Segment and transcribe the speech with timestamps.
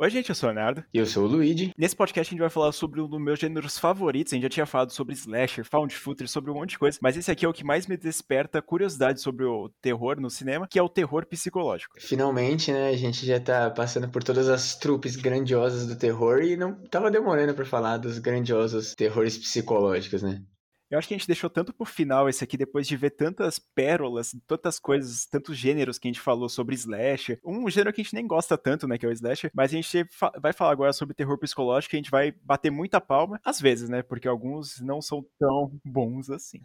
[0.00, 0.84] Oi, gente, eu sou o Leonardo.
[0.94, 1.72] E eu sou o Luigi.
[1.76, 4.32] Nesse podcast a gente vai falar sobre um dos meus gêneros favoritos.
[4.32, 6.96] A gente já tinha falado sobre slasher, found footage, sobre um monte de coisa.
[7.02, 10.68] Mas esse aqui é o que mais me desperta curiosidade sobre o terror no cinema,
[10.70, 11.96] que é o terror psicológico.
[11.98, 16.56] Finalmente, né, a gente já tá passando por todas as trupes grandiosas do terror e
[16.56, 20.40] não tava demorando para falar dos grandiosos terrores psicológicos, né?
[20.90, 23.58] Eu acho que a gente deixou tanto pro final esse aqui, depois de ver tantas
[23.58, 27.38] pérolas, tantas coisas, tantos gêneros que a gente falou sobre slasher.
[27.44, 29.74] Um gênero que a gente nem gosta tanto, né, que é o slasher, mas a
[29.74, 30.06] gente
[30.40, 34.02] vai falar agora sobre terror psicológico, a gente vai bater muita palma, às vezes, né,
[34.02, 36.62] porque alguns não são tão bons assim.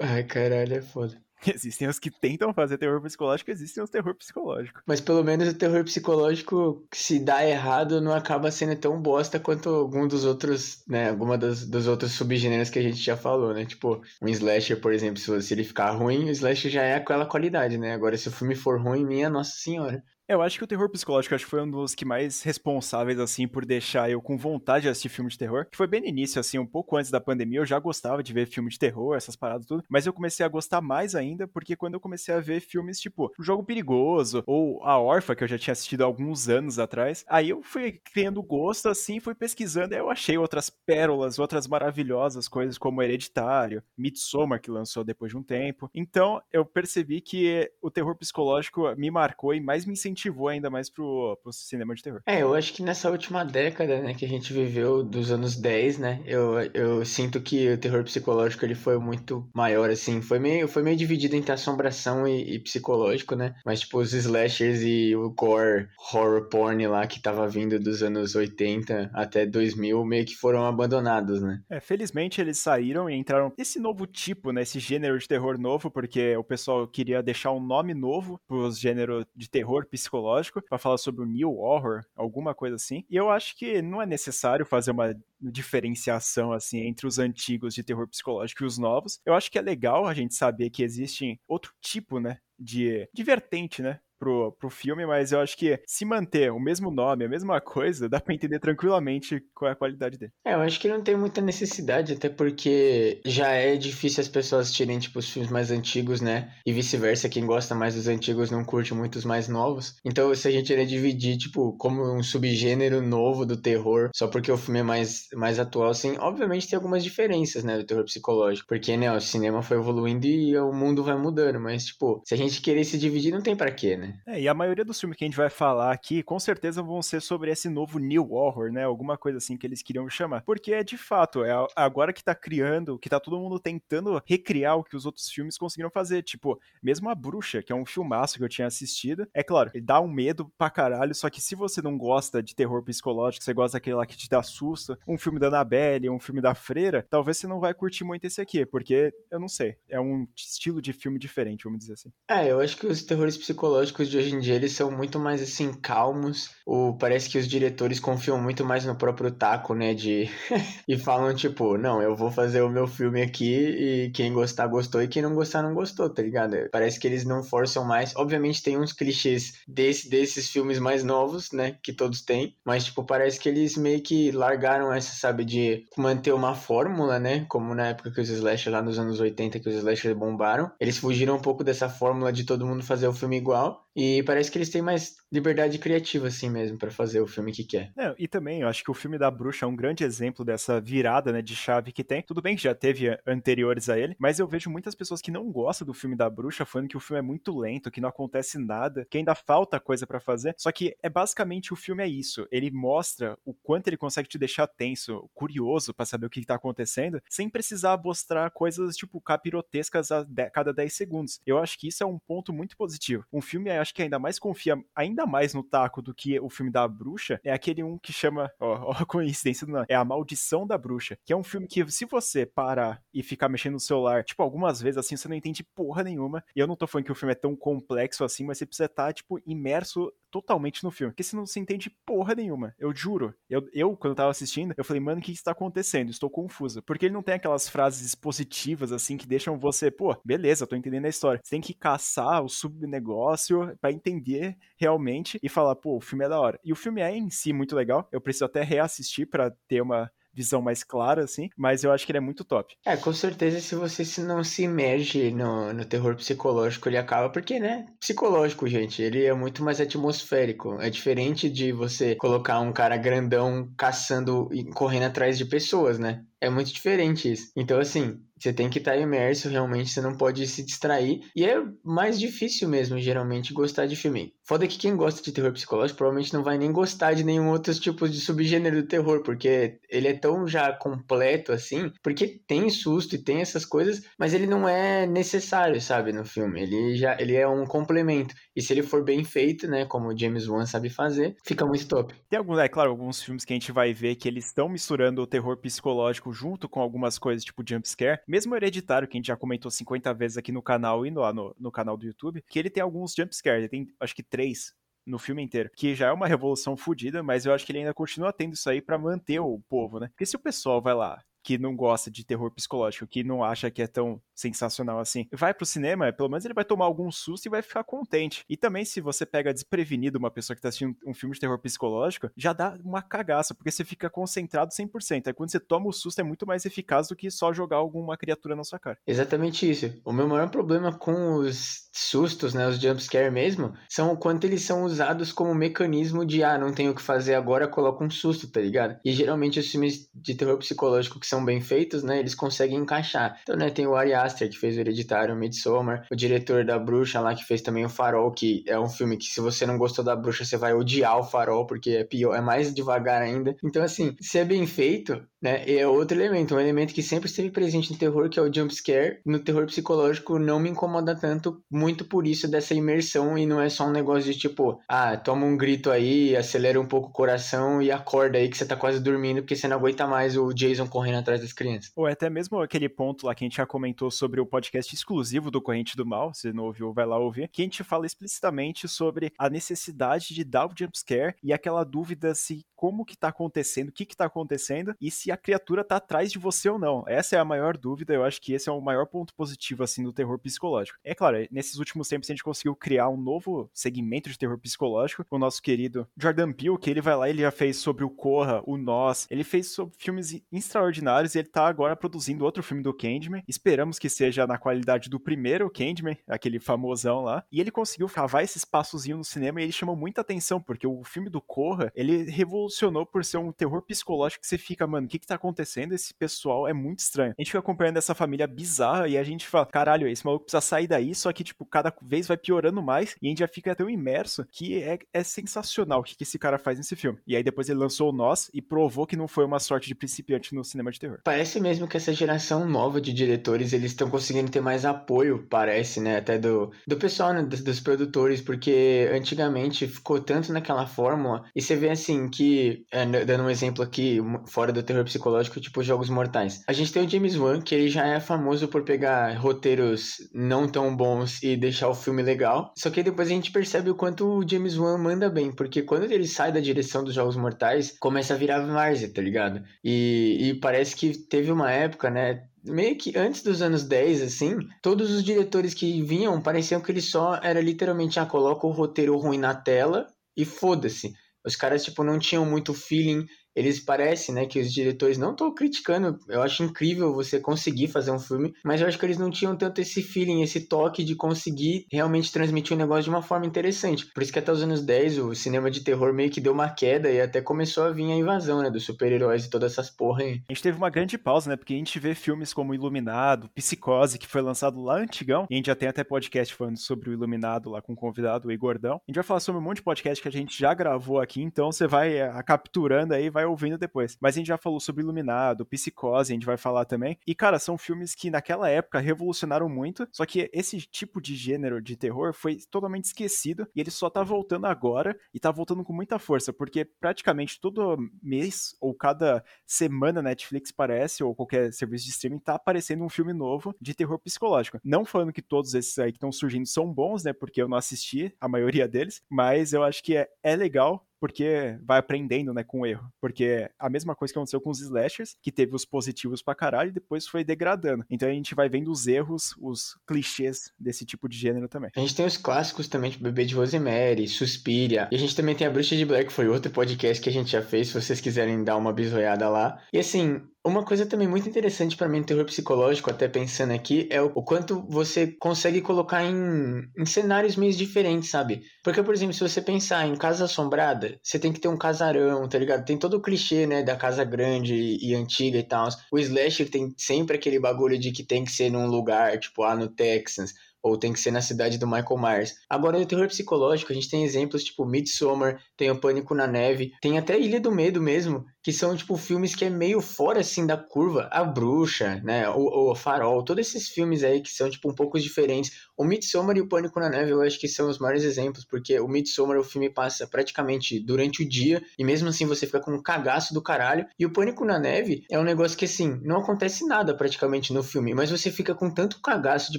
[0.00, 1.22] Ai, caralho, é foda.
[1.54, 4.82] Existem os que tentam fazer terror psicológico, existem os terror psicológico.
[4.86, 9.68] Mas pelo menos o terror psicológico, se dá errado, não acaba sendo tão bosta quanto
[9.68, 11.10] algum dos outros, né?
[11.10, 13.64] Alguma das, dos outros subgêneros que a gente já falou, né?
[13.64, 17.78] Tipo, um slasher, por exemplo, se ele ficar ruim, o slasher já é aquela qualidade,
[17.78, 17.92] né?
[17.92, 20.02] Agora, se o filme for ruim, minha nossa senhora.
[20.26, 23.46] Eu acho que o terror psicológico acho que foi um dos que mais responsáveis, assim,
[23.46, 25.66] por deixar eu com vontade de assistir filme de terror.
[25.70, 28.32] Que foi bem no início, assim, um pouco antes da pandemia, eu já gostava de
[28.32, 29.84] ver filme de terror, essas paradas tudo.
[29.86, 33.30] Mas eu comecei a gostar mais ainda, porque quando eu comecei a ver filmes tipo
[33.38, 37.22] O Jogo Perigoso, ou A Orfa, que eu já tinha assistido há alguns anos atrás,
[37.28, 42.48] aí eu fui criando gosto, assim, fui pesquisando, aí eu achei outras pérolas, outras maravilhosas
[42.48, 45.90] coisas, como Hereditário, Midsommar, que lançou depois de um tempo.
[45.94, 50.70] Então, eu percebi que o terror psicológico me marcou e mais me incentivou incentivou ainda
[50.70, 52.22] mais pro, pro cinema de terror.
[52.26, 55.98] É, eu acho que nessa última década, né, que a gente viveu dos anos 10,
[55.98, 60.68] né, eu, eu sinto que o terror psicológico ele foi muito maior, assim, foi meio,
[60.68, 65.30] foi meio dividido entre assombração e, e psicológico, né, mas tipo os slashers e o
[65.30, 70.64] gore horror porn lá que tava vindo dos anos 80 até 2000 meio que foram
[70.64, 71.60] abandonados, né.
[71.68, 75.90] É, felizmente eles saíram e entraram esse novo tipo, né, esse gênero de terror novo,
[75.90, 80.78] porque o pessoal queria deixar um nome novo pros gêneros de terror psicológico psicológico para
[80.78, 83.04] falar sobre o new horror, alguma coisa assim.
[83.08, 87.82] E eu acho que não é necessário fazer uma diferenciação assim entre os antigos de
[87.82, 89.20] terror psicológico e os novos.
[89.24, 93.22] Eu acho que é legal a gente saber que existe outro tipo, né, de, de
[93.22, 97.28] vertente, né, pro, pro filme, mas eu acho que se manter o mesmo nome, a
[97.28, 100.32] mesma coisa, dá pra entender tranquilamente qual é a qualidade dele.
[100.44, 104.72] É, eu acho que não tem muita necessidade, até porque já é difícil as pessoas
[104.72, 106.50] tirem, tipo, os filmes mais antigos, né?
[106.64, 109.96] E vice-versa, quem gosta mais dos antigos não curte muito os mais novos.
[110.04, 114.50] Então, se a gente iria dividir, tipo, como um subgênero novo do terror, só porque
[114.50, 118.66] o filme é mais, mais atual, assim, obviamente tem algumas diferenças, né, do terror psicológico.
[118.68, 122.36] Porque, né, o cinema foi evoluindo e o mundo vai mudando, mas, tipo, se a
[122.36, 124.13] gente querer se dividir, não tem para quê, né?
[124.26, 127.02] É, e a maioria dos filmes que a gente vai falar aqui, com certeza vão
[127.02, 128.84] ser sobre esse novo New Horror, né?
[128.84, 130.42] Alguma coisa assim que eles queriam chamar.
[130.42, 134.76] Porque é de fato, é agora que tá criando, que tá todo mundo tentando recriar
[134.76, 136.22] o que os outros filmes conseguiram fazer.
[136.22, 139.26] Tipo, mesmo A Bruxa, que é um filmaço que eu tinha assistido.
[139.34, 142.54] É claro, ele dá um medo pra caralho, só que se você não gosta de
[142.54, 146.20] terror psicológico, você gosta daquele lá que te dá susto, um filme da Annabelle, um
[146.20, 149.76] filme da Freira, talvez você não vai curtir muito esse aqui, porque, eu não sei,
[149.88, 152.12] é um estilo de filme diferente, vamos dizer assim.
[152.28, 155.42] É, eu acho que os terrores psicológicos de hoje em dia eles são muito mais
[155.42, 156.50] assim calmos.
[156.66, 160.30] O parece que os diretores confiam muito mais no próprio taco, né, de
[160.88, 165.02] e falam tipo, não, eu vou fazer o meu filme aqui e quem gostar gostou
[165.02, 166.56] e quem não gostar não gostou, tá ligado?
[166.70, 168.14] Parece que eles não forçam mais.
[168.16, 173.04] Obviamente tem uns clichês desse, desses filmes mais novos, né, que todos têm, mas tipo,
[173.04, 177.88] parece que eles meio que largaram essa, sabe, de manter uma fórmula, né, como na
[177.88, 180.70] época que os slasher lá nos anos 80 que os slashers bombaram.
[180.80, 184.50] Eles fugiram um pouco dessa fórmula de todo mundo fazer o filme igual e parece
[184.50, 187.92] que eles têm mais liberdade criativa, assim mesmo, para fazer o filme que quer.
[187.96, 190.80] É, e também, eu acho que o filme da Bruxa é um grande exemplo dessa
[190.80, 192.22] virada, né, de chave que tem.
[192.22, 195.50] Tudo bem que já teve anteriores a ele, mas eu vejo muitas pessoas que não
[195.50, 198.58] gostam do filme da Bruxa falando que o filme é muito lento, que não acontece
[198.58, 200.54] nada, que ainda falta coisa para fazer.
[200.56, 202.46] Só que é basicamente o filme é isso.
[202.52, 206.54] Ele mostra o quanto ele consegue te deixar tenso, curioso para saber o que tá
[206.54, 211.40] acontecendo, sem precisar mostrar coisas tipo capirotescas a cada 10 segundos.
[211.44, 213.24] Eu acho que isso é um ponto muito positivo.
[213.32, 216.70] Um filme acho que ainda mais confia ainda mais no taco do que o filme
[216.70, 220.78] da bruxa é aquele um que chama, ó, ó coincidência, não, é A Maldição da
[220.78, 224.42] Bruxa, que é um filme que se você parar e ficar mexendo no celular, tipo,
[224.42, 226.44] algumas vezes assim, você não entende porra nenhuma.
[226.54, 228.86] E eu não tô falando que o filme é tão complexo assim, mas você precisa
[228.86, 231.12] estar, tá, tipo, imerso totalmente no filme.
[231.12, 232.74] Porque você não se entende porra nenhuma.
[232.76, 233.32] Eu juro.
[233.48, 236.10] Eu, eu quando tava assistindo, eu falei, mano, o que está acontecendo?
[236.10, 236.82] Estou confuso.
[236.82, 241.04] Porque ele não tem aquelas frases expositivas, assim, que deixam você, pô, beleza, tô entendendo
[241.04, 241.40] a história.
[241.42, 246.28] Você tem que caçar o subnegócio para entender realmente e falar, pô, o filme é
[246.28, 246.58] da hora.
[246.64, 248.08] E o filme é em si muito legal.
[248.10, 252.10] Eu preciso até reassistir para ter uma visão mais clara, assim, mas eu acho que
[252.10, 252.74] ele é muito top.
[252.84, 257.60] É, com certeza, se você não se imerge no, no terror psicológico, ele acaba, porque,
[257.60, 257.86] né?
[258.00, 260.80] Psicológico, gente, ele é muito mais atmosférico.
[260.80, 266.24] É diferente de você colocar um cara grandão caçando e correndo atrás de pessoas, né?
[266.44, 267.50] É muito diferente isso.
[267.56, 271.22] Então, assim, você tem que estar imerso, realmente, você não pode se distrair.
[271.34, 274.34] E é mais difícil mesmo, geralmente, gostar de filme.
[274.46, 277.72] Foda que quem gosta de terror psicológico provavelmente não vai nem gostar de nenhum outro
[277.74, 283.14] tipo de subgênero do terror, porque ele é tão já completo assim, porque tem susto
[283.14, 286.60] e tem essas coisas, mas ele não é necessário, sabe, no filme.
[286.60, 288.34] Ele já ele é um complemento.
[288.54, 291.88] E se ele for bem feito, né, como o James Wan sabe fazer, fica muito
[291.88, 292.14] top.
[292.28, 295.22] Tem alguns, é claro, alguns filmes que a gente vai ver que eles estão misturando
[295.22, 299.36] o terror psicológico junto com algumas coisas tipo jumpscare, mesmo Hereditário, que a gente já
[299.36, 302.68] comentou 50 vezes aqui no canal e no, no, no canal do YouTube, que ele
[302.68, 304.74] tem alguns jumpscares, ele tem acho que três
[305.06, 307.94] no filme inteiro, que já é uma revolução fodida, mas eu acho que ele ainda
[307.94, 310.08] continua tendo isso aí para manter o povo, né?
[310.08, 313.70] Porque se o pessoal vai lá que não gosta de terror psicológico, que não acha
[313.70, 317.46] que é tão sensacional assim, vai pro cinema, pelo menos ele vai tomar algum susto
[317.46, 318.44] e vai ficar contente.
[318.48, 321.58] E também, se você pega desprevenido uma pessoa que tá assistindo um filme de terror
[321.58, 325.26] psicológico, já dá uma cagaça, porque você fica concentrado 100%.
[325.26, 328.16] Aí quando você toma o susto é muito mais eficaz do que só jogar alguma
[328.16, 328.98] criatura na sua cara.
[329.06, 329.92] Exatamente isso.
[330.04, 334.62] O meu maior problema com os sustos, né, os jumpscare mesmo, são o quanto eles
[334.62, 338.50] são usados como mecanismo de, ah, não tenho o que fazer agora, coloca um susto,
[338.50, 338.98] tá ligado?
[339.04, 342.78] E geralmente os filmes de terror psicológico que são são bem feitos, né, eles conseguem
[342.78, 343.40] encaixar.
[343.42, 346.78] Então, né, tem o Ari Aster, que fez o Hereditário, o Midsommar, o diretor da
[346.78, 349.76] Bruxa lá, que fez também o Farol, que é um filme que se você não
[349.76, 353.56] gostou da Bruxa, você vai odiar o Farol, porque é pior, é mais devagar ainda.
[353.64, 357.50] Então, assim, se é bem feito, né, é outro elemento, um elemento que sempre esteve
[357.50, 359.20] presente no terror, que é o jump scare.
[359.26, 363.68] No terror psicológico não me incomoda tanto, muito por isso dessa imersão e não é
[363.68, 367.82] só um negócio de tipo, ah, toma um grito aí, acelera um pouco o coração
[367.82, 370.86] e acorda aí que você tá quase dormindo porque você não aguenta mais o Jason
[370.86, 371.92] correndo atrás das crianças.
[371.94, 375.50] Ou até mesmo aquele ponto lá que a gente já comentou sobre o podcast exclusivo
[375.50, 378.88] do Corrente do Mal, se não ouviu, vai lá ouvir, que a gente fala explicitamente
[378.88, 383.88] sobre a necessidade de dar o jumpscare e aquela dúvida se como que tá acontecendo,
[383.88, 387.02] o que que tá acontecendo e se a criatura tá atrás de você ou não.
[387.06, 390.04] Essa é a maior dúvida, eu acho que esse é o maior ponto positivo assim
[390.04, 390.98] do terror psicológico.
[391.02, 395.24] É claro, nesses últimos tempos a gente conseguiu criar um novo segmento de terror psicológico
[395.24, 398.10] com o nosso querido Jordan Peele, que ele vai lá, ele já fez sobre o
[398.10, 402.82] Corra, o Nós, ele fez sobre filmes extraordinários e ele tá agora produzindo outro filme
[402.82, 403.42] do Candyman.
[403.48, 407.46] Esperamos que seja na qualidade do primeiro Candyman, aquele famosão lá.
[407.50, 411.02] E ele conseguiu cavar esse espaçozinho no cinema e ele chamou muita atenção, porque o
[411.02, 412.73] filme do Corra, ele revolucionou
[413.10, 415.92] por ser um terror psicológico que você fica, mano, o que que tá acontecendo?
[415.92, 417.34] Esse pessoal é muito estranho.
[417.36, 420.60] A gente fica acompanhando essa família bizarra e a gente fala, caralho, esse maluco precisa
[420.60, 423.74] sair daí, só que, tipo, cada vez vai piorando mais e a gente já fica
[423.74, 427.18] tão imerso que é, é sensacional o que, que esse cara faz nesse filme.
[427.26, 429.94] E aí depois ele lançou o Nós e provou que não foi uma sorte de
[429.94, 431.20] principiante no cinema de terror.
[431.24, 436.00] Parece mesmo que essa geração nova de diretores, eles estão conseguindo ter mais apoio, parece,
[436.00, 441.44] né, até do, do pessoal, né, dos, dos produtores, porque antigamente ficou tanto naquela fórmula
[441.54, 445.82] e você vê, assim, que, é, dando um exemplo aqui, fora do terror psicológico, tipo
[445.82, 446.62] Jogos Mortais.
[446.68, 450.68] A gente tem o James Wan, que ele já é famoso por pegar roteiros não
[450.68, 452.72] tão bons e deixar o filme legal.
[452.76, 456.10] Só que depois a gente percebe o quanto o James Wan manda bem, porque quando
[456.10, 459.62] ele sai da direção dos Jogos Mortais, começa a virar várzea, tá ligado?
[459.82, 464.58] E, e parece que teve uma época, né, meio que antes dos anos 10, assim,
[464.82, 469.16] todos os diretores que vinham pareciam que ele só era literalmente, ah, coloca o roteiro
[469.18, 471.12] ruim na tela e foda-se.
[471.44, 475.54] Os caras, tipo, não tinham muito feeling eles parecem, né, que os diretores não estou
[475.54, 479.30] criticando, eu acho incrível você conseguir fazer um filme, mas eu acho que eles não
[479.30, 483.22] tinham tanto esse feeling, esse toque de conseguir realmente transmitir o um negócio de uma
[483.22, 484.06] forma interessante.
[484.06, 486.68] Por isso que até os anos 10 o cinema de terror meio que deu uma
[486.68, 490.22] queda e até começou a vir a invasão, né, dos super-heróis e todas essas porra
[490.22, 490.42] aí.
[490.48, 494.18] A gente teve uma grande pausa, né, porque a gente vê filmes como Iluminado, Psicose,
[494.18, 497.12] que foi lançado lá antigão, e a gente já tem até podcast falando sobre o
[497.12, 498.96] Iluminado lá com o convidado, o Igordão.
[498.96, 501.42] A gente vai falar sobre um monte de podcast que a gente já gravou aqui,
[501.42, 504.16] então você vai a, eh, capturando aí, vai vai ouvindo depois.
[504.20, 507.18] Mas a gente já falou sobre Iluminado, Psicose, a gente vai falar também.
[507.26, 511.80] E, cara, são filmes que naquela época revolucionaram muito, só que esse tipo de gênero
[511.80, 515.92] de terror foi totalmente esquecido e ele só tá voltando agora e tá voltando com
[515.92, 522.10] muita força, porque praticamente todo mês ou cada semana Netflix parece, ou qualquer serviço de
[522.10, 524.80] streaming, tá aparecendo um filme novo de terror psicológico.
[524.82, 527.32] Não falando que todos esses aí que estão surgindo são bons, né?
[527.32, 531.78] Porque eu não assisti a maioria deles, mas eu acho que é, é legal porque
[531.82, 533.10] vai aprendendo, né, com o erro.
[533.18, 536.90] Porque a mesma coisa que aconteceu com os slashers, que teve os positivos pra caralho
[536.90, 538.04] e depois foi degradando.
[538.10, 541.90] Então a gente vai vendo os erros, os clichês desse tipo de gênero também.
[541.96, 545.08] A gente tem os clássicos também, tipo Bebê de Rosemary, Suspiria.
[545.10, 547.50] E a gente também tem a Bruxa de Black, foi outro podcast que a gente
[547.50, 549.82] já fez, se vocês quiserem dar uma bisoiada lá.
[549.94, 554.08] E assim, uma coisa também muito interessante para mim no terror psicológico, até pensando aqui,
[554.10, 558.62] é o, quanto você consegue colocar em, em cenários meio diferentes, sabe?
[558.82, 562.48] Porque, por exemplo, se você pensar em Casa Assombrada, você tem que ter um casarão,
[562.48, 562.84] tá ligado?
[562.84, 565.88] Tem todo o clichê, né, da casa grande e, e antiga e tal.
[566.10, 569.76] O Slasher tem sempre aquele bagulho de que tem que ser num lugar, tipo, lá
[569.76, 572.54] no Texas ou tem que ser na cidade do Michael Myers.
[572.68, 576.92] Agora, no terror psicológico, a gente tem exemplos tipo Midsommar, tem o Pânico na Neve,
[577.00, 580.66] tem até Ilha do Medo mesmo, que são, tipo, filmes que é meio fora, assim,
[580.66, 581.28] da curva.
[581.32, 585.18] A Bruxa, né, o, o Farol, todos esses filmes aí que são, tipo, um pouco
[585.18, 585.72] diferentes.
[585.96, 588.98] O Midsommar e o Pânico na Neve eu acho que são os maiores exemplos, porque
[588.98, 592.92] o Midsommar, o filme passa praticamente durante o dia, e mesmo assim você fica com
[592.92, 594.06] um cagaço do caralho.
[594.18, 597.82] E o Pânico na Neve é um negócio que, assim, não acontece nada praticamente no
[597.82, 599.78] filme, mas você fica com tanto cagaço de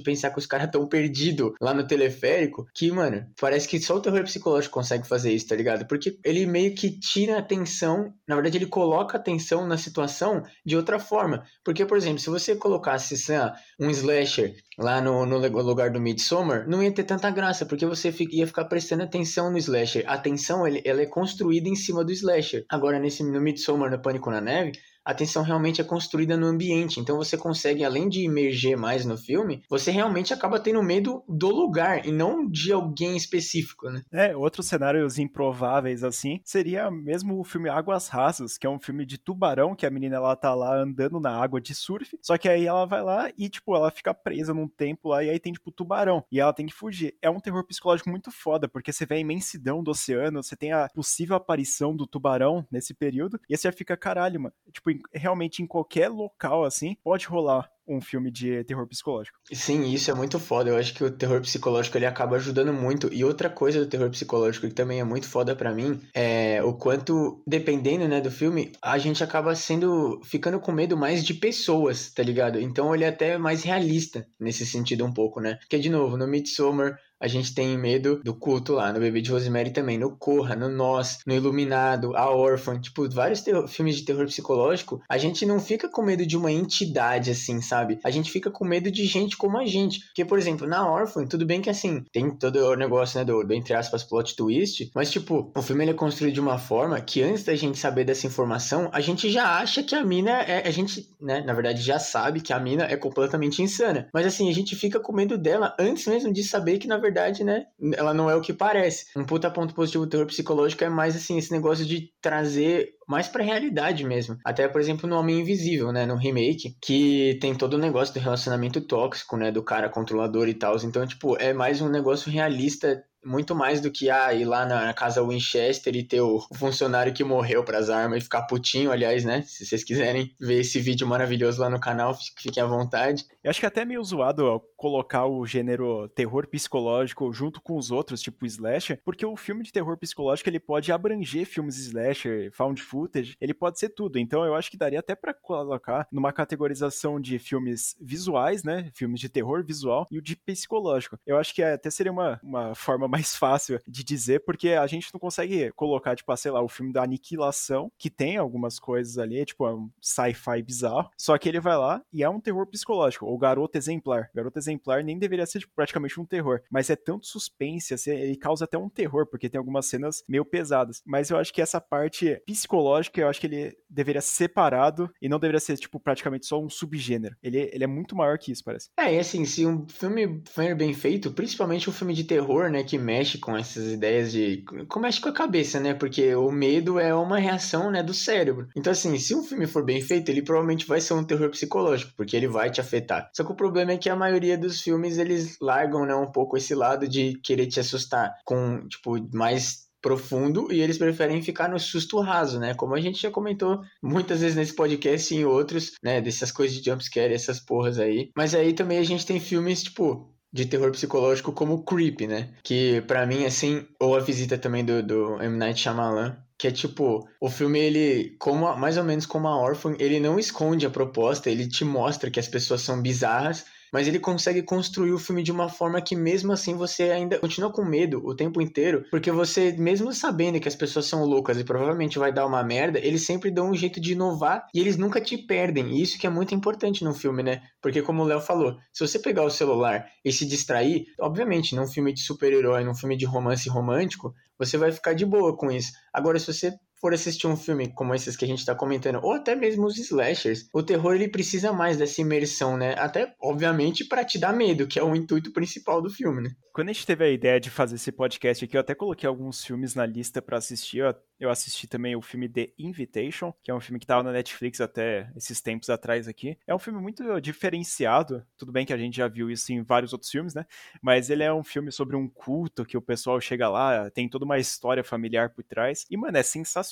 [0.00, 4.00] pensar que os caras estão perdido lá no teleférico, que, mano, parece que só o
[4.00, 5.86] terror psicológico consegue fazer isso, tá ligado?
[5.86, 10.42] Porque ele meio que tira a atenção, na verdade, ele coloca a atenção na situação
[10.64, 11.44] de outra forma.
[11.64, 16.68] Porque, por exemplo, se você colocasse lá, um slasher lá no, no lugar do Midsommar,
[16.68, 20.04] não ia ter tanta graça, porque você ia ficar prestando atenção no slasher.
[20.06, 22.64] A atenção, ela é construída em cima do slasher.
[22.68, 26.98] Agora, nesse, no Midsommar, no Pânico na Neve, a tensão realmente é construída no ambiente.
[26.98, 31.48] Então você consegue, além de emerger mais no filme, você realmente acaba tendo medo do
[31.48, 34.02] lugar e não de alguém específico, né?
[34.12, 39.06] É, outros cenários improváveis assim seria mesmo o filme Águas Rasas, que é um filme
[39.06, 42.48] de tubarão, que a menina ela tá lá andando na água de surf, só que
[42.48, 45.52] aí ela vai lá e, tipo, ela fica presa num tempo lá e aí tem,
[45.52, 46.24] tipo, tubarão.
[46.32, 47.14] E ela tem que fugir.
[47.22, 50.72] É um terror psicológico muito foda, porque você vê a imensidão do oceano, você tem
[50.72, 54.54] a possível aparição do tubarão nesse período, e você fica, caralho, mano.
[54.72, 59.38] Tipo, realmente em qualquer local, assim, pode rolar um filme de terror psicológico.
[59.52, 60.70] Sim, isso é muito foda.
[60.70, 63.12] Eu acho que o terror psicológico ele acaba ajudando muito.
[63.12, 66.74] E outra coisa do terror psicológico que também é muito foda para mim é o
[66.74, 72.10] quanto, dependendo, né, do filme, a gente acaba sendo ficando com medo mais de pessoas,
[72.10, 72.60] tá ligado?
[72.60, 75.54] Então ele é até mais realista nesse sentido um pouco, né?
[75.56, 79.30] Porque de novo, no Midsommar a gente tem medo do culto lá, no Bebê de
[79.30, 84.26] Rosemary também, no Corra, no Nós, no Iluminado, a Orphan, tipo, vários filmes de terror
[84.26, 87.98] psicológico, a gente não fica com medo de uma entidade assim, sabe?
[88.04, 90.00] A gente fica com medo de gente como a gente.
[90.06, 93.42] Porque, por exemplo, na Orphan, tudo bem que assim, tem todo o negócio, né, do,
[93.42, 97.00] do entre aspas, plot twist, mas tipo, o filme ele é construído de uma forma
[97.00, 100.66] que antes da gente saber dessa informação, a gente já acha que a mina é,
[100.66, 104.08] a gente, né, na verdade já sabe que a mina é completamente insana.
[104.12, 107.05] Mas assim, a gente fica com medo dela antes mesmo de saber que na verdade,
[107.44, 109.06] né, ela não é o que parece.
[109.16, 113.28] Um puta ponto positivo do terror psicológico é mais assim, esse negócio de trazer mais
[113.28, 114.36] pra realidade mesmo.
[114.44, 118.20] Até, por exemplo, no Homem Invisível, né, no remake, que tem todo o negócio do
[118.20, 120.76] relacionamento tóxico, né, do cara controlador e tal.
[120.84, 124.94] Então, tipo, é mais um negócio realista muito mais do que ah, ir lá na
[124.94, 129.24] casa Winchester e ter o funcionário que morreu para as armas e ficar putinho, aliás,
[129.24, 129.42] né?
[129.42, 133.24] Se vocês quiserem ver esse vídeo maravilhoso lá no canal, fiquem à vontade.
[133.42, 137.90] Eu acho que é até meio zoado colocar o gênero terror psicológico junto com os
[137.90, 142.80] outros, tipo slasher, porque o filme de terror psicológico ele pode abranger filmes slasher, found
[142.82, 144.18] footage, ele pode ser tudo.
[144.18, 148.90] Então eu acho que daria até para colocar numa categorização de filmes visuais, né?
[148.94, 151.18] Filmes de terror visual e o de psicológico.
[151.26, 155.12] Eu acho que até seria uma, uma forma mais fácil de dizer, porque a gente
[155.12, 159.18] não consegue colocar, tipo, ah, sei lá, o filme da aniquilação, que tem algumas coisas
[159.18, 162.66] ali, tipo, é um sci-fi bizarro, só que ele vai lá e é um terror
[162.66, 164.30] psicológico, ou Garoto Exemplar.
[164.34, 164.65] Garoto Exemplar
[165.04, 168.78] nem deveria ser, tipo, praticamente um terror, mas é tanto suspense, assim, ele causa até
[168.78, 171.02] um terror, porque tem algumas cenas meio pesadas.
[171.04, 175.28] Mas eu acho que essa parte psicológica, eu acho que ele deveria ser separado e
[175.28, 177.36] não deveria ser, tipo, praticamente só um subgênero.
[177.42, 178.88] Ele, ele é muito maior que isso, parece.
[178.98, 182.82] É, e assim, se um filme for bem feito, principalmente um filme de terror, né,
[182.82, 184.64] que mexe com essas ideias de.
[184.96, 185.94] mexe com a cabeça, né?
[185.94, 188.68] Porque o medo é uma reação, né, do cérebro.
[188.76, 192.12] Então, assim, se um filme for bem feito, ele provavelmente vai ser um terror psicológico,
[192.16, 193.30] porque ele vai te afetar.
[193.32, 196.56] Só que o problema é que a maioria dos filmes eles largam, né, um pouco
[196.56, 201.80] esse lado de querer te assustar com, tipo, mais profundo e eles preferem ficar no
[201.80, 202.74] susto raso, né?
[202.74, 206.20] Como a gente já comentou muitas vezes nesse podcast e em outros, né?
[206.20, 208.30] Dessas coisas de jumpscare, essas porras aí.
[208.36, 212.50] Mas aí também a gente tem filmes, tipo, de terror psicológico como Creep, né?
[212.62, 215.56] Que para mim, assim, ou a visita também do, do M.
[215.56, 219.94] Night Shyamalan, que é tipo, o filme ele, como mais ou menos como a Orphan,
[219.98, 224.18] ele não esconde a proposta, ele te mostra que as pessoas são bizarras mas ele
[224.18, 228.20] consegue construir o filme de uma forma que mesmo assim você ainda continua com medo
[228.24, 232.32] o tempo inteiro, porque você, mesmo sabendo que as pessoas são loucas e provavelmente vai
[232.32, 235.90] dar uma merda, eles sempre dão um jeito de inovar e eles nunca te perdem.
[235.90, 237.62] E isso que é muito importante no filme, né?
[237.80, 241.86] Porque como o Léo falou, se você pegar o celular e se distrair, obviamente, num
[241.86, 245.92] filme de super-herói, num filme de romance romântico, você vai ficar de boa com isso.
[246.12, 249.32] Agora, se você for assistir um filme como esses que a gente tá comentando, ou
[249.32, 252.94] até mesmo os slashers, o terror ele precisa mais dessa imersão, né?
[252.98, 256.50] Até, obviamente, para te dar medo, que é o intuito principal do filme, né?
[256.72, 259.64] Quando a gente teve a ideia de fazer esse podcast aqui, eu até coloquei alguns
[259.64, 261.02] filmes na lista para assistir.
[261.40, 264.78] Eu assisti também o filme The Invitation, que é um filme que tava na Netflix
[264.78, 266.58] até esses tempos atrás aqui.
[266.66, 268.44] É um filme muito diferenciado.
[268.58, 270.66] Tudo bem que a gente já viu isso em vários outros filmes, né?
[271.00, 274.44] Mas ele é um filme sobre um culto que o pessoal chega lá, tem toda
[274.44, 276.04] uma história familiar por trás.
[276.10, 276.85] E, mano, é sensacional.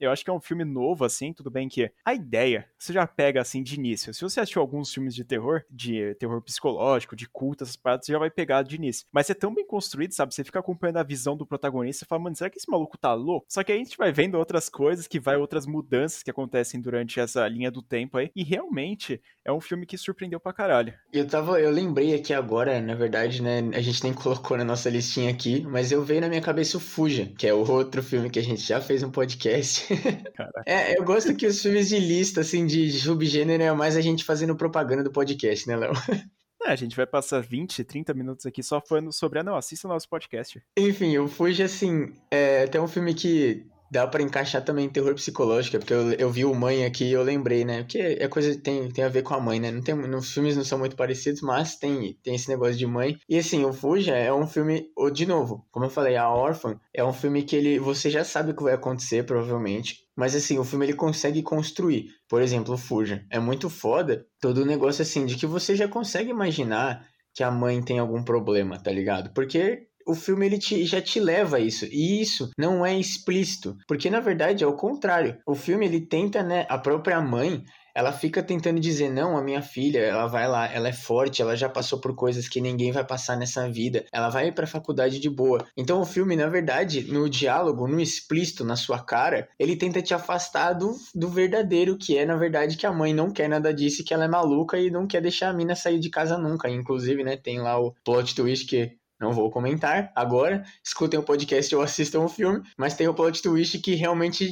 [0.00, 1.32] Eu acho que é um filme novo, assim.
[1.32, 4.12] Tudo bem que a ideia, você já pega assim de início.
[4.12, 8.12] Se você assistiu alguns filmes de terror, de terror psicológico, de culto, essas paradas, você
[8.12, 9.06] já vai pegar de início.
[9.12, 10.34] Mas é tão bem construído, sabe?
[10.34, 13.14] Você fica acompanhando a visão do protagonista e fala, mano, será que esse maluco tá
[13.14, 13.46] louco?
[13.48, 16.80] Só que aí a gente vai vendo outras coisas, que vai outras mudanças que acontecem
[16.80, 18.30] durante essa linha do tempo aí.
[18.34, 20.94] E realmente é um filme que surpreendeu pra caralho.
[21.12, 23.60] Eu tava, eu lembrei aqui agora, na verdade, né?
[23.74, 26.80] A gente nem colocou na nossa listinha aqui, mas eu veio na minha cabeça o
[26.80, 29.86] Fuja, que é o outro filme que a gente já fez um podcast.
[30.66, 34.24] é, eu gosto que os filmes de lista, assim, de subgênero é mais a gente
[34.24, 35.92] fazendo propaganda do podcast, né, Léo?
[36.64, 39.40] É, a gente vai passar 20, 30 minutos aqui só falando sobre.
[39.40, 40.62] Ah, não, assista o nosso podcast.
[40.78, 45.78] Enfim, o Fuji, assim, é até um filme que dá para encaixar também terror psicológico,
[45.78, 47.82] porque eu, eu vi o Mãe aqui e eu lembrei, né?
[47.82, 49.70] Porque é coisa tem, tem a ver com a mãe, né?
[49.70, 53.18] Não tem, nos filmes não são muito parecidos, mas tem, tem esse negócio de mãe.
[53.28, 57.04] E assim, o Fuja é um filme, de novo, como eu falei, a Orphan é
[57.04, 59.98] um filme que ele você já sabe o que vai acontecer, provavelmente.
[60.16, 62.06] Mas assim, o filme ele consegue construir.
[62.26, 63.26] Por exemplo, o Fuja.
[63.30, 67.50] É muito foda todo o negócio assim, de que você já consegue imaginar que a
[67.50, 69.32] mãe tem algum problema, tá ligado?
[69.34, 71.86] Porque o filme ele te, já te leva a isso.
[71.86, 75.38] E isso não é explícito, porque na verdade é o contrário.
[75.46, 79.60] O filme ele tenta, né, a própria mãe, ela fica tentando dizer não, a minha
[79.60, 83.04] filha, ela vai lá, ela é forte, ela já passou por coisas que ninguém vai
[83.04, 84.04] passar nessa vida.
[84.12, 85.66] Ela vai para faculdade de boa.
[85.76, 90.14] Então o filme, na verdade, no diálogo, no explícito, na sua cara, ele tenta te
[90.14, 94.04] afastar do, do verdadeiro, que é na verdade que a mãe não quer nada disso,
[94.04, 96.70] que ela é maluca e não quer deixar a mina sair de casa nunca.
[96.70, 100.64] Inclusive, né, tem lá o plot twist que não vou comentar agora.
[100.84, 102.62] Escutem o podcast ou assistam o filme.
[102.76, 104.46] Mas tem o plot twist que realmente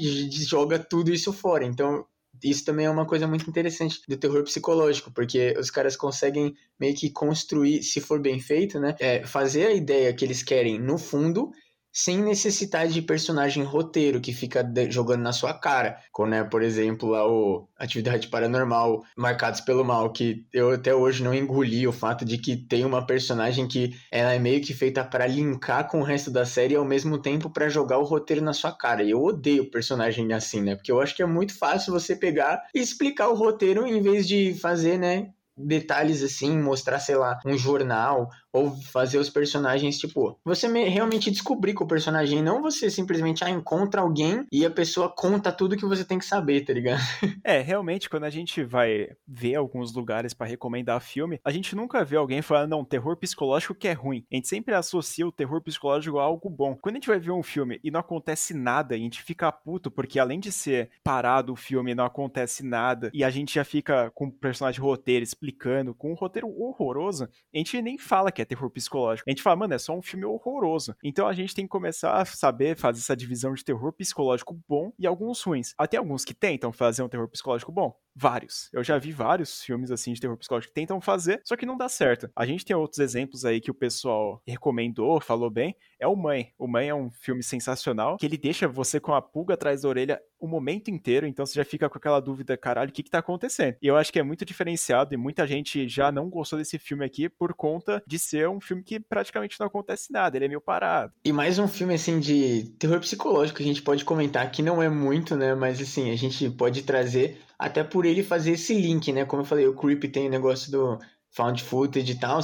[0.44, 1.64] joga tudo isso fora.
[1.64, 2.06] Então,
[2.42, 6.95] isso também é uma coisa muito interessante do terror psicológico, porque os caras conseguem meio
[6.95, 8.95] que construir, se for bem feito, né?
[8.99, 11.50] É, fazer a ideia que eles querem no fundo
[11.92, 15.98] sem necessidade de personagem roteiro que fica jogando na sua cara.
[16.12, 21.22] Como, né, por exemplo, lá o Atividade Paranormal, Marcados pelo Mal, que eu até hoje
[21.22, 25.04] não engoli o fato de que tem uma personagem que ela é meio que feita
[25.04, 28.42] para linkar com o resto da série e ao mesmo tempo para jogar o roteiro
[28.42, 29.02] na sua cara.
[29.02, 30.76] E eu odeio personagem assim, né?
[30.76, 34.26] Porque eu acho que é muito fácil você pegar e explicar o roteiro em vez
[34.28, 40.39] de fazer, né, detalhes assim, mostrar, sei lá, um jornal ou fazer os personagens, tipo,
[40.45, 45.08] você realmente descobrir com o personagem, não você simplesmente ah, encontra alguém e a pessoa
[45.08, 47.00] conta tudo que você tem que saber, tá ligado?
[47.43, 52.04] É, realmente, quando a gente vai ver alguns lugares para recomendar filme, a gente nunca
[52.04, 54.25] vê alguém falando, não, terror psicológico que é ruim.
[54.30, 56.76] A gente sempre associa o terror psicológico a algo bom.
[56.80, 59.91] Quando a gente vai ver um filme e não acontece nada, a gente fica puto,
[59.91, 64.10] porque além de ser parado o filme, não acontece nada, e a gente já fica
[64.10, 68.42] com o personagem roteiro explicando, com um roteiro horroroso, a gente nem fala que que
[68.42, 69.28] é terror psicológico.
[69.28, 70.96] A gente fala, mano, é só um filme horroroso.
[71.04, 74.92] Então a gente tem que começar a saber fazer essa divisão de terror psicológico bom
[74.98, 75.74] e alguns ruins.
[75.76, 77.94] Até alguns que tentam fazer um terror psicológico bom.
[78.21, 78.69] Vários.
[78.71, 81.78] Eu já vi vários filmes assim de terror psicológico que tentam fazer, só que não
[81.78, 82.28] dá certo.
[82.37, 85.75] A gente tem outros exemplos aí que o pessoal recomendou, falou bem.
[85.99, 86.52] É o Mãe.
[86.59, 89.89] O Mãe é um filme sensacional que ele deixa você com a pulga atrás da
[89.89, 93.11] orelha o momento inteiro, então você já fica com aquela dúvida, caralho, o que que
[93.11, 93.76] tá acontecendo?
[93.80, 97.04] E eu acho que é muito diferenciado e muita gente já não gostou desse filme
[97.04, 100.61] aqui por conta de ser um filme que praticamente não acontece nada, ele é meio
[100.61, 101.13] parado.
[101.25, 104.89] E mais um filme, assim, de terror psicológico a gente pode comentar, que não é
[104.89, 109.25] muito, né, mas assim, a gente pode trazer até por ele fazer esse link, né?
[109.25, 110.99] Como eu falei, o Creep tem o negócio do
[111.30, 112.40] found footage e tal.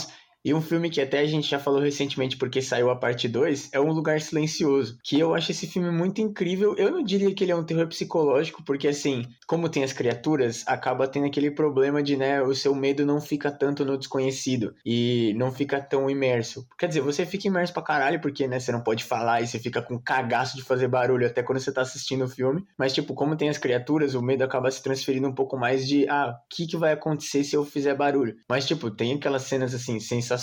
[0.47, 3.71] E um filme que até a gente já falou recentemente porque saiu a parte 2
[3.73, 6.77] é Um Lugar Silencioso, que eu acho esse filme muito incrível.
[6.79, 10.63] Eu não diria que ele é um terror psicológico, porque assim, como tem as criaturas,
[10.69, 15.35] acaba tendo aquele problema de, né, o seu medo não fica tanto no desconhecido e
[15.37, 16.65] não fica tão imerso.
[16.79, 19.59] Quer dizer, você fica imerso pra caralho, porque, né, você não pode falar e você
[19.59, 22.65] fica com cagaço de fazer barulho até quando você tá assistindo o filme.
[22.79, 26.09] Mas, tipo, como tem as criaturas, o medo acaba se transferindo um pouco mais de,
[26.09, 28.37] ah, o que, que vai acontecer se eu fizer barulho?
[28.49, 30.36] Mas, tipo, tem aquelas cenas, assim, sensacionais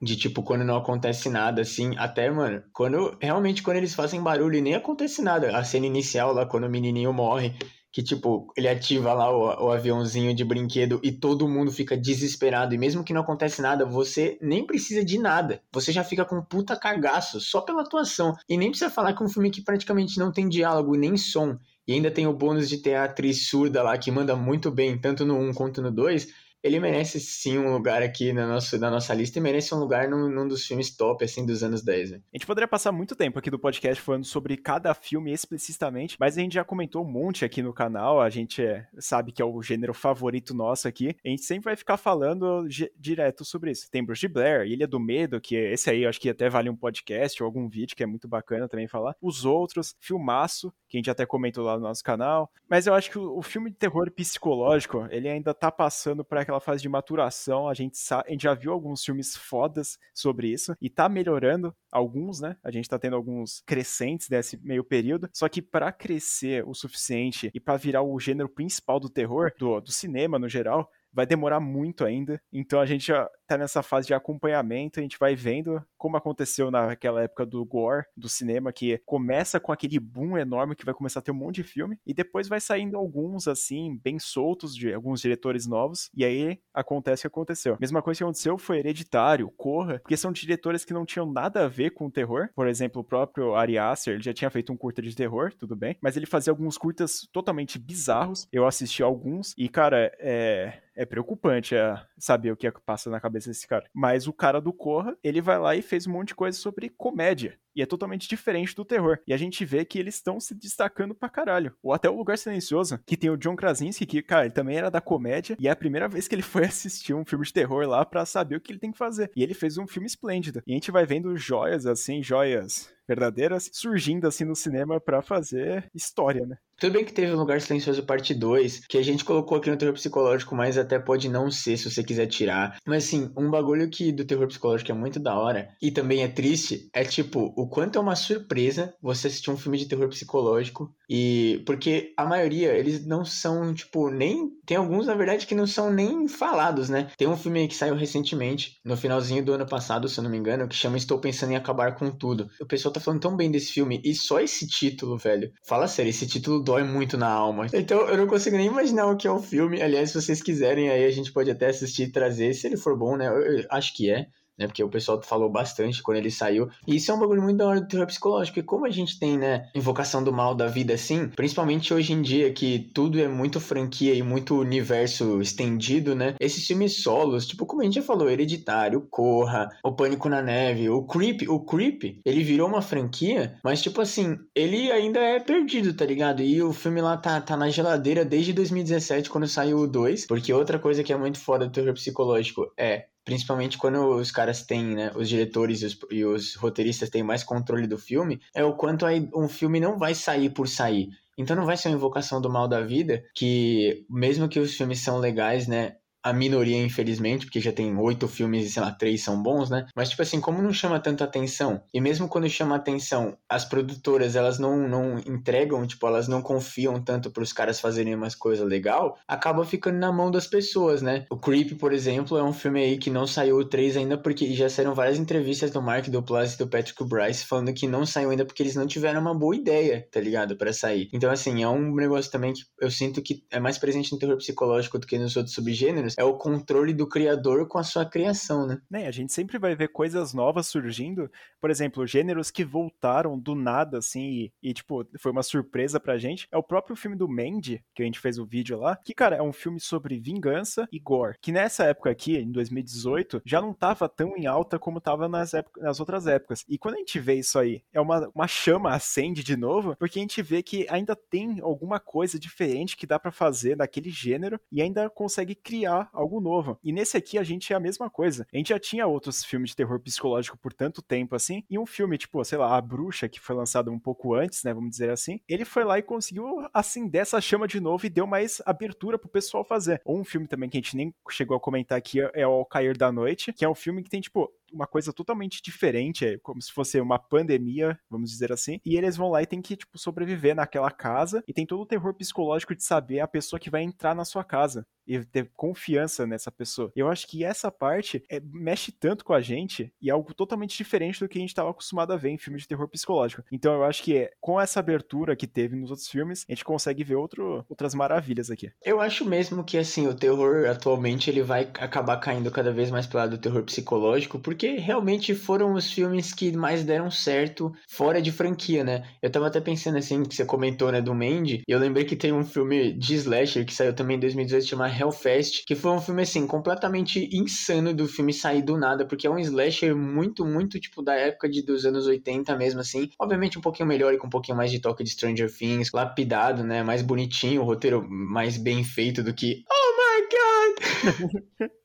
[0.00, 4.56] de, tipo, quando não acontece nada, assim, até, mano, quando, realmente, quando eles fazem barulho
[4.56, 5.56] e nem acontece nada.
[5.56, 7.54] A cena inicial lá, quando o menininho morre,
[7.94, 12.74] que, tipo, ele ativa lá o, o, aviãozinho de brinquedo e todo mundo fica desesperado.
[12.74, 15.62] E mesmo que não acontece nada, você nem precisa de nada.
[15.72, 18.34] Você já fica com puta cagaço só pela atuação.
[18.48, 21.56] E nem precisa falar que é um filme que praticamente não tem diálogo nem som.
[21.86, 24.98] E ainda tem o bônus de ter a atriz surda lá que manda muito bem,
[24.98, 26.26] tanto no 1 quanto no 2
[26.64, 30.08] ele merece sim um lugar aqui na nossa, na nossa lista e merece um lugar
[30.08, 32.12] num, num dos filmes top, assim, dos anos 10.
[32.12, 32.16] Né?
[32.32, 36.38] A gente poderia passar muito tempo aqui do podcast falando sobre cada filme explicitamente, mas
[36.38, 39.44] a gente já comentou um monte aqui no canal, a gente é, sabe que é
[39.44, 42.66] o gênero favorito nosso aqui, a gente sempre vai ficar falando
[42.98, 43.90] direto sobre isso.
[43.90, 46.76] Tem Bruce de Blair, Ilha do Medo, que esse aí acho que até vale um
[46.76, 49.14] podcast ou algum vídeo, que é muito bacana também falar.
[49.20, 53.10] Os outros, Filmaço, que a gente até comentou lá no nosso canal, mas eu acho
[53.10, 57.68] que o, filme de terror psicológico, ele ainda tá passando por aquela fase de maturação,
[57.68, 62.40] a gente, a gente já viu alguns filmes fodas sobre isso e tá melhorando alguns,
[62.40, 62.56] né?
[62.62, 67.50] A gente tá tendo alguns crescentes desse meio período, só que para crescer o suficiente
[67.52, 71.60] e para virar o gênero principal do terror, do, do cinema no geral, vai demorar
[71.60, 72.40] muito ainda.
[72.52, 76.70] Então a gente já tá nessa fase de acompanhamento, a gente vai vendo como aconteceu
[76.70, 81.20] naquela época do gore, do cinema, que começa com aquele boom enorme que vai começar
[81.20, 84.92] a ter um monte de filme, e depois vai saindo alguns, assim, bem soltos, de
[84.92, 87.76] alguns diretores novos, e aí acontece o que aconteceu.
[87.80, 91.68] Mesma coisa que aconteceu foi Hereditário, Corra, porque são diretores que não tinham nada a
[91.68, 92.48] ver com o terror.
[92.54, 95.74] Por exemplo, o próprio Ari Aster, ele já tinha feito um curta de terror, tudo
[95.74, 98.46] bem, mas ele fazia alguns curtas totalmente bizarros.
[98.52, 103.33] Eu assisti alguns, e, cara, é, é preocupante é, saber o que passa na cabeça
[103.38, 103.88] desse cara.
[103.92, 106.88] Mas o cara do Corra, ele vai lá e fez um monte de coisa sobre
[106.88, 107.58] comédia.
[107.74, 109.18] E é totalmente diferente do terror.
[109.26, 111.74] E a gente vê que eles estão se destacando pra caralho.
[111.82, 114.90] Ou até o Lugar Silencioso, que tem o John Krasinski, que, cara, ele também era
[114.90, 115.56] da comédia.
[115.58, 118.24] E é a primeira vez que ele foi assistir um filme de terror lá para
[118.24, 119.30] saber o que ele tem que fazer.
[119.34, 120.62] E ele fez um filme esplêndido.
[120.66, 125.90] E a gente vai vendo joias, assim, joias verdadeiras surgindo assim no cinema para fazer
[125.94, 126.56] história, né?
[126.78, 129.76] Tudo bem que teve um Lugar Silencioso parte 2, que a gente colocou aqui no
[129.76, 132.78] terror psicológico, mas até pode não ser se você quiser tirar.
[132.84, 136.28] Mas assim, um bagulho que do terror psicológico é muito da hora e também é
[136.28, 140.92] triste, é tipo, o quanto é uma surpresa você assistir um filme de terror psicológico
[141.08, 145.66] e porque a maioria eles não são, tipo, nem tem alguns na verdade que não
[145.66, 147.08] são nem falados, né?
[147.16, 150.38] Tem um filme que saiu recentemente, no finalzinho do ano passado, se eu não me
[150.38, 152.48] engano, que chama Estou pensando em acabar com tudo.
[152.60, 155.52] O pessoal tá falando tão bem desse filme e só esse título, velho.
[155.66, 157.66] Fala sério, esse título dói muito na alma.
[157.72, 159.82] Então eu não consigo nem imaginar o que é o filme.
[159.82, 162.96] Aliás, se vocês quiserem, aí a gente pode até assistir e trazer, se ele for
[162.96, 163.28] bom, né?
[163.28, 164.26] Eu acho que é
[164.58, 164.66] né?
[164.66, 166.68] Porque o pessoal falou bastante quando ele saiu.
[166.86, 168.58] E isso é um bagulho muito da hora do terror psicológico.
[168.58, 172.22] E como a gente tem, né, invocação do mal da vida assim, principalmente hoje em
[172.22, 176.34] dia que tudo é muito franquia e muito universo estendido, né?
[176.40, 180.88] Esses filmes solos, tipo, como a gente já falou, Hereditário, Corra, O Pânico na Neve,
[180.88, 185.94] o Creep, o Creep, ele virou uma franquia, mas tipo assim, ele ainda é perdido,
[185.94, 186.42] tá ligado?
[186.42, 190.52] E o filme lá tá, tá na geladeira desde 2017, quando saiu o 2, porque
[190.52, 194.94] outra coisa que é muito foda do terror psicológico é principalmente quando os caras têm,
[194.94, 198.74] né, os diretores e os, e os, roteiristas têm mais controle do filme, é o
[198.74, 201.08] quanto aí um filme não vai sair por sair.
[201.36, 205.00] Então não vai ser uma invocação do mal da vida, que mesmo que os filmes
[205.00, 209.22] são legais, né, a minoria, infelizmente, porque já tem oito filmes e, sei lá, três
[209.22, 209.86] são bons, né?
[209.94, 211.82] Mas, tipo assim, como não chama tanta atenção?
[211.92, 217.00] E mesmo quando chama atenção, as produtoras, elas não, não entregam, tipo, elas não confiam
[217.02, 221.26] tanto para os caras fazerem umas coisas legal, acaba ficando na mão das pessoas, né?
[221.30, 224.52] O Creep, por exemplo, é um filme aí que não saiu o 3 ainda, porque
[224.54, 228.30] já saíram várias entrevistas do Mark Duplass e do Patrick Bryce falando que não saiu
[228.30, 230.54] ainda porque eles não tiveram uma boa ideia, tá ligado?
[230.56, 231.08] para sair.
[231.12, 234.36] Então, assim, é um negócio também que eu sinto que é mais presente no terror
[234.36, 238.66] psicológico do que nos outros subgêneros, é o controle do criador com a sua criação,
[238.66, 238.80] né?
[238.90, 239.06] né?
[239.06, 243.98] A gente sempre vai ver coisas novas surgindo, por exemplo, gêneros que voltaram do nada,
[243.98, 246.48] assim, e, e, tipo, foi uma surpresa pra gente.
[246.50, 249.36] É o próprio filme do Mandy, que a gente fez o vídeo lá, que, cara,
[249.36, 253.72] é um filme sobre vingança e gore, que nessa época aqui, em 2018, já não
[253.72, 256.64] tava tão em alta como tava nas, nas outras épocas.
[256.68, 260.18] E quando a gente vê isso aí, é uma, uma chama acende de novo, porque
[260.18, 264.60] a gente vê que ainda tem alguma coisa diferente que dá para fazer naquele gênero
[264.70, 266.78] e ainda consegue criar algo novo.
[266.82, 268.46] E nesse aqui a gente é a mesma coisa.
[268.52, 271.86] A gente já tinha outros filmes de terror psicológico por tanto tempo assim, e um
[271.86, 275.10] filme tipo, sei lá, A Bruxa, que foi lançado um pouco antes, né, vamos dizer
[275.10, 279.18] assim, ele foi lá e conseguiu acender essa chama de novo e deu mais abertura
[279.18, 280.00] pro pessoal fazer.
[280.04, 282.96] Ou um filme também que a gente nem chegou a comentar aqui é o Cair
[282.96, 286.60] da Noite, que é um filme que tem tipo uma coisa totalmente diferente, é como
[286.60, 289.98] se fosse uma pandemia, vamos dizer assim, e eles vão lá e tem que, tipo,
[289.98, 293.82] sobreviver naquela casa, e tem todo o terror psicológico de saber a pessoa que vai
[293.82, 296.90] entrar na sua casa e ter confiança nessa pessoa.
[296.96, 300.76] Eu acho que essa parte é, mexe tanto com a gente e é algo totalmente
[300.76, 303.42] diferente do que a gente estava acostumado a ver em filmes de terror psicológico.
[303.52, 306.64] Então eu acho que é, com essa abertura que teve nos outros filmes, a gente
[306.64, 308.72] consegue ver outro, outras maravilhas aqui.
[308.82, 313.06] Eu acho mesmo que assim, o terror atualmente ele vai acabar caindo cada vez mais
[313.06, 318.20] pro lado do terror psicológico, porque realmente foram os filmes que mais deram certo fora
[318.20, 319.04] de franquia, né?
[319.22, 322.16] Eu tava até pensando assim, que você comentou, né, do Mandy, e eu lembrei que
[322.16, 326.00] tem um filme de slasher que saiu também em 2018 chamado Hellfest, que foi um
[326.00, 330.80] filme assim completamente insano do filme sair do nada, porque é um slasher muito, muito
[330.80, 333.10] tipo da época de, dos anos 80 mesmo assim.
[333.18, 336.64] Obviamente um pouquinho melhor e com um pouquinho mais de toque de Stranger Things, lapidado,
[336.64, 341.20] né, mais bonitinho, o roteiro mais bem feito do que Oh my
[341.60, 341.70] god.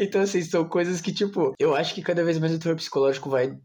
[0.00, 3.30] então assim, são coisas que tipo, eu acho que cada vez mais o terror psicológico
[3.30, 3.56] vai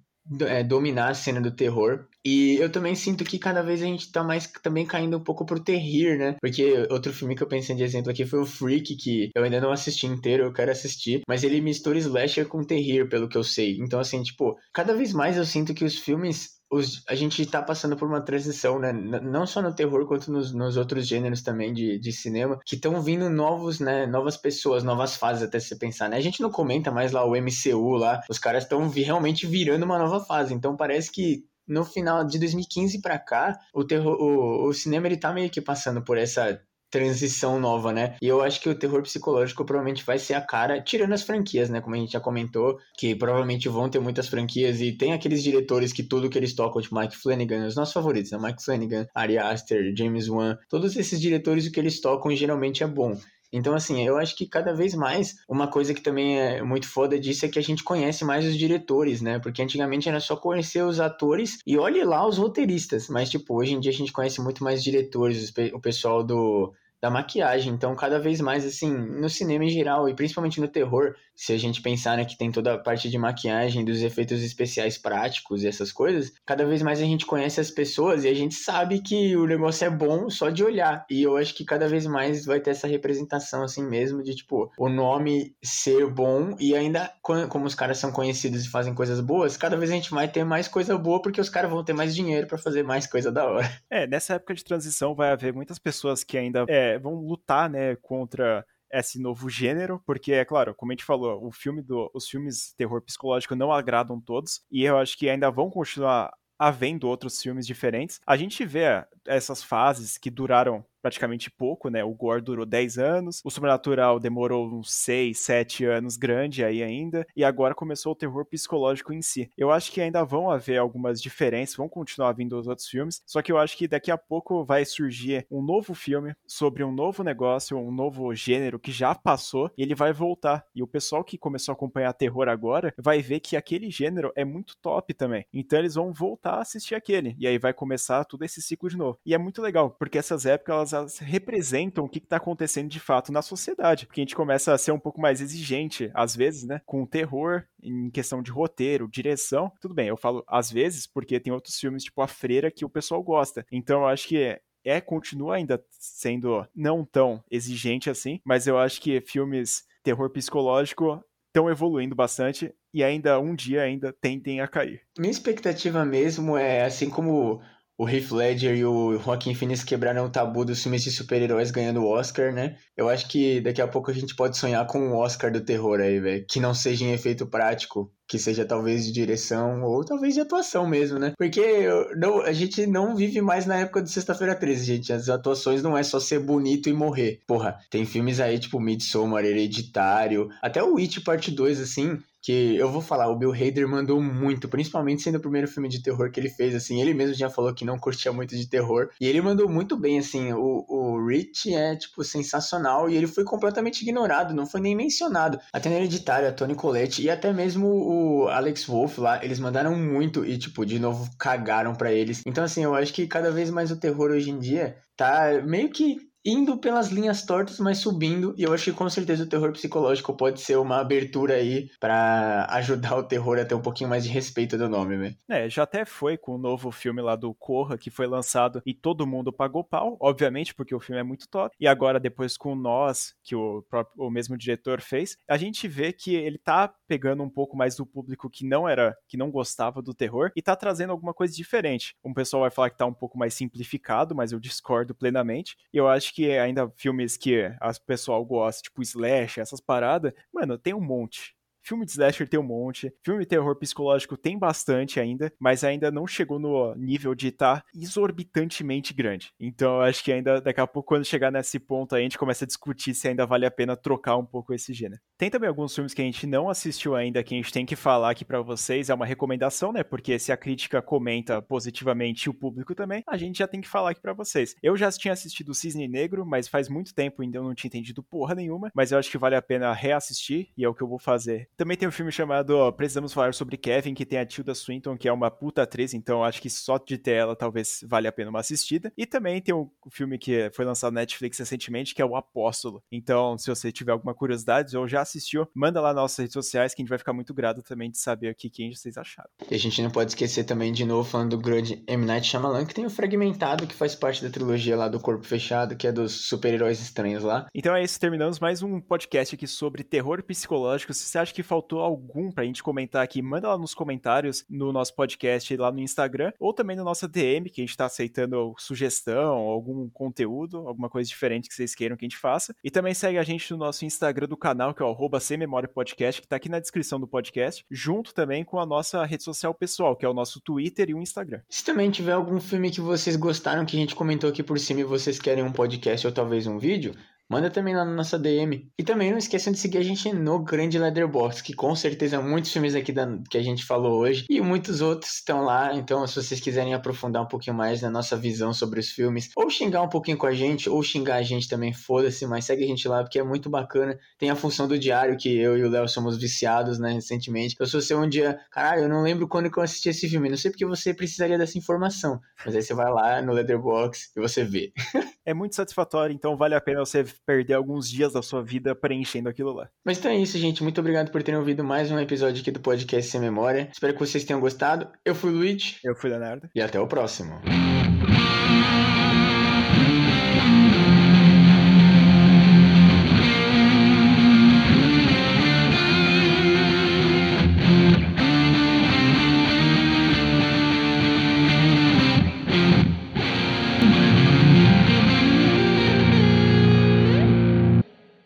[0.41, 2.07] é, dominar a cena do terror.
[2.23, 5.45] E eu também sinto que cada vez a gente tá mais também caindo um pouco
[5.45, 6.35] pro terrir, né?
[6.41, 9.61] Porque outro filme que eu pensei de exemplo aqui foi o Freak, que eu ainda
[9.61, 13.43] não assisti inteiro, eu quero assistir, mas ele mistura slasher com terrir, pelo que eu
[13.43, 13.77] sei.
[13.79, 17.61] Então, assim, tipo, cada vez mais eu sinto que os filmes os, a gente está
[17.61, 18.91] passando por uma transição, né?
[18.91, 23.01] Não só no terror, quanto nos, nos outros gêneros também de, de cinema, que estão
[23.01, 24.05] vindo novos, né?
[24.05, 26.17] Novas pessoas, novas fases até se pensar, né?
[26.17, 29.99] A gente não comenta mais lá o MCU lá, os caras estão realmente virando uma
[29.99, 30.53] nova fase.
[30.53, 35.17] Então parece que no final de 2015 para cá, o, terror, o, o cinema ele
[35.17, 36.59] tá meio que passando por essa
[36.95, 38.15] transição nova, né?
[38.21, 41.69] E eu acho que o terror psicológico provavelmente vai ser a cara, tirando as franquias,
[41.69, 41.81] né?
[41.81, 45.91] Como a gente já comentou, que provavelmente vão ter muitas franquias e tem aqueles diretores
[45.91, 48.39] que tudo que eles tocam, tipo Mike Flanagan, os nossos favoritos, né?
[48.41, 52.87] Mike Flanagan, Ari Aster, James Wan, todos esses diretores o que eles tocam geralmente é
[52.87, 53.17] bom.
[53.55, 57.17] Então, assim, eu acho que cada vez mais, uma coisa que também é muito foda
[57.17, 59.39] disso é que a gente conhece mais os diretores, né?
[59.39, 63.07] Porque antigamente era só conhecer os atores e olhe lá os roteiristas.
[63.07, 67.09] Mas, tipo, hoje em dia a gente conhece muito mais diretores, o pessoal do da
[67.09, 67.73] maquiagem.
[67.73, 71.57] Então, cada vez mais, assim, no cinema em geral, e principalmente no terror, se a
[71.57, 75.67] gente pensar né, que tem toda a parte de maquiagem, dos efeitos especiais práticos e
[75.67, 79.35] essas coisas, cada vez mais a gente conhece as pessoas e a gente sabe que
[79.35, 81.05] o negócio é bom só de olhar.
[81.09, 84.71] E eu acho que cada vez mais vai ter essa representação, assim mesmo, de tipo,
[84.77, 89.57] o nome ser bom e ainda, como os caras são conhecidos e fazem coisas boas,
[89.57, 92.15] cada vez a gente vai ter mais coisa boa porque os caras vão ter mais
[92.15, 93.69] dinheiro para fazer mais coisa da hora.
[93.89, 97.95] É, nessa época de transição vai haver muitas pessoas que ainda é, vão lutar, né,
[97.97, 102.27] contra esse novo gênero, porque é claro, como a gente falou, o filme do, os
[102.27, 107.41] filmes terror psicológico não agradam todos, e eu acho que ainda vão continuar havendo outros
[107.41, 108.19] filmes diferentes.
[108.25, 112.03] A gente vê essas fases que duraram praticamente pouco, né?
[112.03, 117.27] O Gore durou 10 anos, o Sobrenatural demorou uns 6, 7 anos, grande aí ainda,
[117.35, 119.51] e agora começou o terror psicológico em si.
[119.55, 123.43] Eu acho que ainda vão haver algumas diferenças, vão continuar vindo os outros filmes, só
[123.43, 127.23] que eu acho que daqui a pouco vai surgir um novo filme sobre um novo
[127.23, 130.65] negócio, um novo gênero que já passou e ele vai voltar.
[130.73, 134.43] E o pessoal que começou a acompanhar terror agora vai ver que aquele gênero é
[134.43, 135.45] muito top também.
[135.53, 138.97] Então eles vão voltar a assistir aquele, e aí vai começar todo esse ciclo de
[138.97, 139.19] novo.
[139.23, 143.31] E é muito legal, porque essas épocas elas representam o que está acontecendo de fato
[143.31, 144.05] na sociedade.
[144.05, 146.81] Porque a gente começa a ser um pouco mais exigente, às vezes, né?
[146.85, 149.71] Com o terror, em questão de roteiro, direção.
[149.81, 152.89] Tudo bem, eu falo às vezes, porque tem outros filmes, tipo A Freira, que o
[152.89, 153.65] pessoal gosta.
[153.71, 159.01] Então eu acho que é, continua ainda sendo não tão exigente assim, mas eu acho
[159.01, 165.01] que filmes terror psicológico estão evoluindo bastante e ainda um dia ainda tendem a cair.
[165.17, 167.61] Minha expectativa mesmo é assim como
[167.97, 172.01] o Heath Ledger e o Joaquin Phoenix quebraram o tabu dos filmes de super-heróis ganhando
[172.01, 172.75] o Oscar, né?
[172.95, 175.99] Eu acho que daqui a pouco a gente pode sonhar com um Oscar do terror
[175.99, 176.45] aí, velho.
[176.47, 180.87] Que não seja em efeito prático, que seja talvez de direção ou talvez de atuação
[180.87, 181.33] mesmo, né?
[181.37, 185.13] Porque não, a gente não vive mais na época de Sexta-feira 13, gente.
[185.13, 187.39] As atuações não é só ser bonito e morrer.
[187.47, 192.91] Porra, tem filmes aí tipo Midsommar, Hereditário, até o Witch Parte 2, assim, que eu
[192.91, 196.39] vou falar, o Bill Hader mandou muito, principalmente sendo o primeiro filme de terror que
[196.39, 199.41] ele fez, assim, ele mesmo já falou que não curtia muito de terror, e ele
[199.41, 204.53] mandou muito bem, assim, o, o Rich é, tipo, sensacional, e ele foi completamente ignorado,
[204.53, 205.59] não foi nem mencionado.
[205.73, 209.95] Até no Hereditário, a Tony Collette e até mesmo o Alex Wolff lá, eles mandaram
[209.95, 212.43] muito e, tipo, de novo, cagaram para eles.
[212.45, 215.89] Então, assim, eu acho que cada vez mais o terror hoje em dia tá meio
[215.89, 218.53] que indo pelas linhas tortas, mas subindo.
[218.57, 222.67] E eu acho que com certeza o terror psicológico pode ser uma abertura aí para
[222.71, 225.35] ajudar o terror a ter um pouquinho mais de respeito do nome, velho.
[225.49, 228.93] É, já até foi com o novo filme lá do Corra, que foi lançado e
[228.93, 231.75] todo mundo pagou pau, obviamente, porque o filme é muito top.
[231.79, 236.13] E agora, depois com Nós, que o, próprio, o mesmo diretor fez, a gente vê
[236.13, 240.01] que ele tá pegando um pouco mais do público que não era, que não gostava
[240.01, 242.15] do terror e tá trazendo alguma coisa diferente.
[242.23, 245.75] Um pessoal vai falar que tá um pouco mais simplificado, mas eu discordo plenamente.
[245.93, 250.77] E eu acho que ainda filmes que as pessoal gosta, tipo Slash, essas paradas, mano,
[250.77, 251.55] tem um monte.
[251.85, 256.09] Filme de slasher tem um monte, filme de terror psicológico tem bastante ainda, mas ainda
[256.09, 259.51] não chegou no nível de estar tá exorbitantemente grande.
[259.59, 262.39] Então eu acho que ainda daqui a pouco, quando chegar nesse ponto aí, a gente
[262.39, 265.21] começa a discutir se ainda vale a pena trocar um pouco esse gênero.
[265.37, 267.95] Tem também alguns filmes que a gente não assistiu ainda, que a gente tem que
[267.95, 270.01] falar aqui para vocês, é uma recomendação, né?
[270.03, 273.87] Porque se a crítica comenta positivamente e o público também, a gente já tem que
[273.87, 274.73] falar aqui para vocês.
[274.81, 278.23] Eu já tinha assistido Cisne Negro, mas faz muito tempo ainda eu não tinha entendido
[278.23, 281.07] porra nenhuma, mas eu acho que vale a pena reassistir e é o que eu
[281.07, 284.73] vou fazer também tem um filme chamado Precisamos Falar sobre Kevin, que tem a Tilda
[284.73, 288.29] Swinton, que é uma puta atriz, então acho que só de ter ela talvez valha
[288.29, 289.11] a pena uma assistida.
[289.17, 293.03] E também tem um filme que foi lançado na Netflix recentemente, que é O Apóstolo.
[293.11, 296.93] Então, se você tiver alguma curiosidade ou já assistiu, manda lá nas nossas redes sociais,
[296.93, 299.49] que a gente vai ficar muito grato também de saber o que, que vocês acharam.
[299.69, 302.25] E a gente não pode esquecer também, de novo, falando do grande M.
[302.25, 305.95] Night Shyamalan, que tem o Fragmentado, que faz parte da trilogia lá do Corpo Fechado,
[305.95, 307.67] que é dos super-heróis estranhos lá.
[307.73, 311.13] Então é isso, terminamos mais um podcast aqui sobre terror psicológico.
[311.13, 314.93] Se você acha que faltou algum pra gente comentar aqui, manda lá nos comentários no
[314.93, 318.73] nosso podcast lá no Instagram, ou também no nosso DM, que a gente tá aceitando
[318.77, 322.75] sugestão, algum conteúdo, alguma coisa diferente que vocês queiram que a gente faça.
[322.83, 325.87] E também segue a gente no nosso Instagram do canal, que é o arroba Memória
[325.87, 329.73] Podcast, que tá aqui na descrição do podcast, junto também com a nossa rede social
[329.73, 331.61] pessoal, que é o nosso Twitter e o Instagram.
[331.69, 335.01] Se também tiver algum filme que vocês gostaram, que a gente comentou aqui por cima
[335.01, 337.13] e vocês querem um podcast ou talvez um vídeo,
[337.47, 338.89] Manda também lá na nossa DM.
[338.97, 342.71] E também não esqueçam de seguir a gente no Grande Leatherbox, que com certeza muitos
[342.71, 345.93] filmes aqui da, que a gente falou hoje e muitos outros estão lá.
[345.93, 349.69] Então, se vocês quiserem aprofundar um pouquinho mais na nossa visão sobre os filmes, ou
[349.69, 352.87] xingar um pouquinho com a gente, ou xingar a gente também, foda-se, mas segue a
[352.87, 354.17] gente lá porque é muito bacana.
[354.39, 357.75] Tem a função do diário, que eu e o Léo somos viciados, né, recentemente.
[357.75, 360.49] Então, se você um dia, caralho, eu não lembro quando que eu assisti esse filme,
[360.49, 362.39] não sei porque você precisaria dessa informação.
[362.65, 364.91] Mas aí você vai lá no Leatherbox e você vê.
[365.45, 369.49] é muito satisfatório, então vale a pena você perder alguns dias da sua vida preenchendo
[369.49, 369.89] aquilo lá.
[370.05, 370.83] Mas então é isso, gente.
[370.83, 373.89] Muito obrigado por terem ouvido mais um episódio aqui do podcast Sem Memória.
[373.91, 375.07] Espero que vocês tenham gostado.
[375.23, 375.97] Eu fui o Luigi.
[376.03, 376.69] Eu fui o Leonardo.
[376.75, 377.61] E até o próximo.